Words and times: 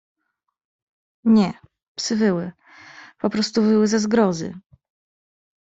"Nie, 1.23 1.59
psy 1.95 2.15
wyły, 2.15 2.51
poprostu 3.17 3.61
wyły 3.61 3.87
ze 3.87 3.99
zgrozy." 3.99 4.59